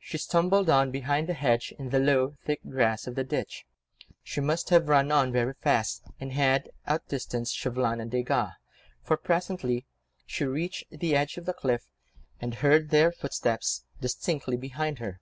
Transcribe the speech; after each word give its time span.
She 0.00 0.18
stumbled 0.18 0.68
on 0.68 0.90
behind 0.90 1.28
the 1.28 1.32
hedge 1.32 1.72
in 1.78 1.90
the 1.90 2.00
low, 2.00 2.34
thick 2.44 2.60
grass 2.68 3.06
of 3.06 3.14
the 3.14 3.22
ditch. 3.22 3.64
She 4.24 4.40
must 4.40 4.70
have 4.70 4.88
run 4.88 5.12
on 5.12 5.30
very 5.30 5.54
fast, 5.54 6.02
and 6.18 6.32
had 6.32 6.68
outdistanced 6.88 7.54
Chauvelin 7.54 8.00
and 8.00 8.10
Desgas, 8.10 8.54
for 9.00 9.16
presently 9.16 9.86
she 10.26 10.44
reached 10.44 10.90
the 10.90 11.14
edge 11.14 11.36
of 11.38 11.44
the 11.44 11.54
cliff, 11.54 11.86
and 12.40 12.56
heard 12.56 12.90
their 12.90 13.12
footsteps 13.12 13.84
distinctly 14.00 14.56
behind 14.56 14.98
her. 14.98 15.20